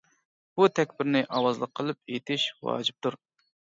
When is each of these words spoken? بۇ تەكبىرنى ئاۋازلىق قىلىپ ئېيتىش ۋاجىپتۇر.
بۇ 0.61 0.69
تەكبىرنى 0.79 1.21
ئاۋازلىق 1.39 1.73
قىلىپ 1.81 2.15
ئېيتىش 2.15 2.47
ۋاجىپتۇر. 2.71 3.19